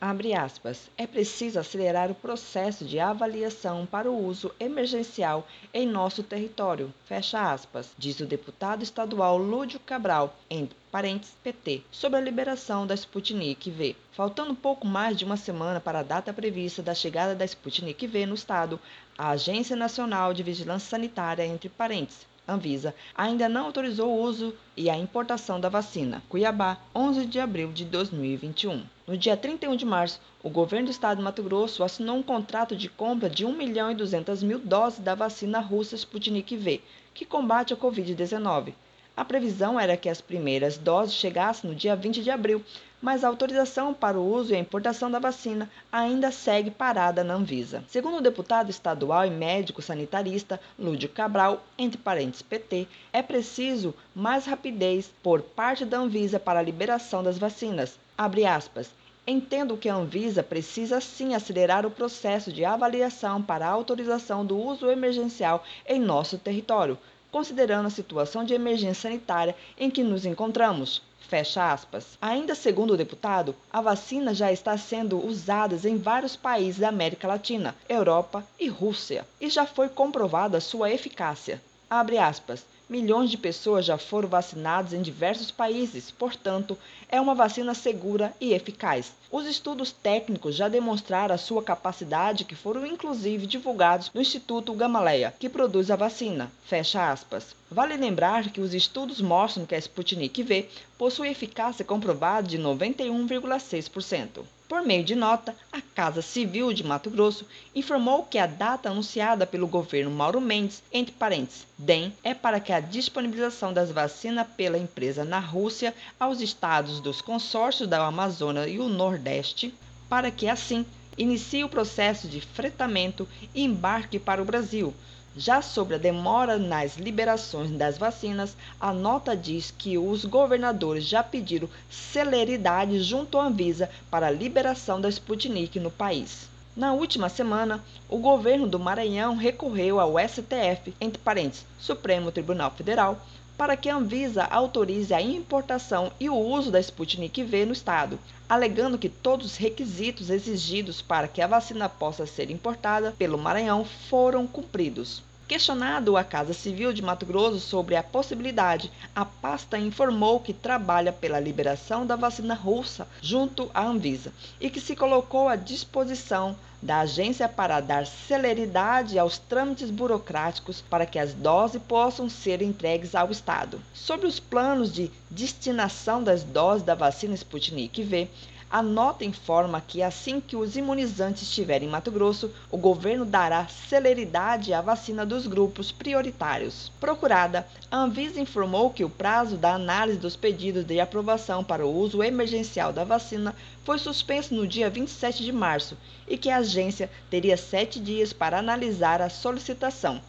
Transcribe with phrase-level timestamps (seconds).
[0.00, 0.88] Abre aspas.
[0.96, 6.94] É preciso acelerar o processo de avaliação para o uso emergencial em nosso território.
[7.04, 12.94] Fecha aspas, diz o deputado estadual Lúdio Cabral, entre parentes PT, sobre a liberação da
[12.94, 13.96] Sputnik V.
[14.12, 18.24] Faltando pouco mais de uma semana para a data prevista da chegada da Sputnik V
[18.24, 18.78] no estado,
[19.16, 24.88] a Agência Nacional de Vigilância Sanitária, entre parentes, Anvisa, ainda não autorizou o uso e
[24.88, 26.22] a importação da vacina.
[26.30, 28.82] Cuiabá, 11 de abril de 2021.
[29.06, 32.74] No dia 31 de março, o governo do estado de Mato Grosso assinou um contrato
[32.74, 36.80] de compra de 1 milhão e 200 mil doses da vacina russa Sputnik V,
[37.12, 38.72] que combate a Covid-19.
[39.18, 42.64] A previsão era que as primeiras doses chegassem no dia 20 de abril,
[43.02, 47.34] mas a autorização para o uso e a importação da vacina ainda segue parada na
[47.34, 47.82] Anvisa.
[47.88, 54.46] Segundo o deputado estadual e médico sanitarista Lúdio Cabral, entre parênteses PT, é preciso mais
[54.46, 57.98] rapidez por parte da Anvisa para a liberação das vacinas.
[58.16, 58.88] Abre aspas.
[59.26, 64.56] Entendo que a Anvisa precisa sim acelerar o processo de avaliação para a autorização do
[64.56, 66.96] uso emergencial em nosso território,
[67.30, 71.02] considerando a situação de emergência sanitária em que nos encontramos.
[71.28, 72.16] Fecha aspas.
[72.22, 77.28] Ainda segundo o deputado, a vacina já está sendo usada em vários países da América
[77.28, 81.60] Latina, Europa e Rússia, e já foi comprovada sua eficácia.
[81.90, 82.64] Abre aspas.
[82.88, 86.76] Milhões de pessoas já foram vacinadas em diversos países, portanto,
[87.10, 89.12] é uma vacina segura e eficaz.
[89.30, 95.34] Os estudos técnicos já demonstraram a sua capacidade, que foram inclusive divulgados no Instituto Gamaleya,
[95.38, 96.50] que produz a vacina.
[96.64, 97.54] Fecha aspas.
[97.70, 104.40] Vale lembrar que os estudos mostram que a Sputnik V possui eficácia comprovada de 91,6%.
[104.66, 109.46] Por meio de nota, a Casa Civil de Mato Grosso informou que a data anunciada
[109.46, 114.78] pelo governo Mauro Mendes, entre parênteses, DEM, é para que a disponibilização das vacinas pela
[114.78, 119.74] empresa na Rússia aos estados dos consórcios da Amazônia e o Nordeste,
[120.08, 120.86] para que assim
[121.18, 124.94] inicie o processo de fretamento e embarque para o Brasil,
[125.36, 131.22] já sobre a demora nas liberações das vacinas, a nota diz que os governadores já
[131.22, 136.48] pediram celeridade junto à Anvisa para a liberação da Sputnik no país.
[136.76, 143.20] Na última semana, o governo do Maranhão recorreu ao STF, entre parênteses, Supremo Tribunal Federal,
[143.58, 148.16] para que a Anvisa autorize a importação e o uso da Sputnik V no estado,
[148.48, 153.84] alegando que todos os requisitos exigidos para que a vacina possa ser importada pelo Maranhão
[153.84, 155.24] foram cumpridos.
[155.48, 161.10] Questionado a Casa Civil de Mato Grosso sobre a possibilidade, a pasta informou que trabalha
[161.10, 167.00] pela liberação da vacina russa junto à Anvisa e que se colocou à disposição da
[167.00, 173.30] agência para dar celeridade aos trâmites burocráticos para que as doses possam ser entregues ao
[173.30, 173.80] Estado.
[173.94, 178.28] Sobre os planos de destinação das doses da vacina Sputnik V,
[178.70, 183.66] a nota informa que assim que os imunizantes estiverem em Mato Grosso, o governo dará
[183.66, 186.92] celeridade à vacina dos grupos prioritários.
[187.00, 191.94] Procurada, a Anvisa informou que o prazo da análise dos pedidos de aprovação para o
[191.94, 195.96] uso emergencial da vacina foi suspenso no dia 27 de março
[196.26, 200.20] e que a agência teria sete dias para analisar a solicitação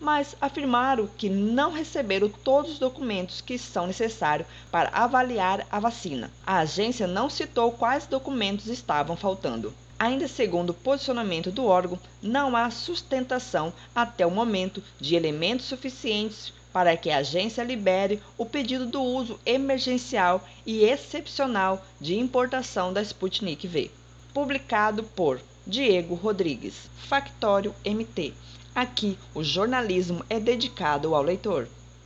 [0.00, 6.30] mas afirmaram que não receberam todos os documentos que são necessários para avaliar a vacina.
[6.46, 9.74] A agência não citou quais documentos estavam faltando.
[9.98, 16.52] Ainda segundo o posicionamento do órgão, não há sustentação até o momento de elementos suficientes
[16.72, 23.02] para que a agência libere o pedido do uso emergencial e excepcional de importação da
[23.02, 23.90] Sputnik V.
[24.32, 28.32] Publicado por Diego Rodrigues, Factório MT
[28.74, 31.68] Aqui, o jornalismo é dedicado ao leitor.